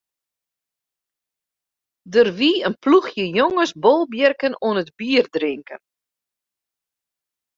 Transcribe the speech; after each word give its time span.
Der 2.13 2.27
wie 2.39 2.57
in 2.67 2.75
ploechje 2.83 3.25
jonges 3.39 3.71
bolbjirken 3.83 4.53
oan 4.67 4.79
it 4.83 4.89
bierdrinken. 4.99 5.81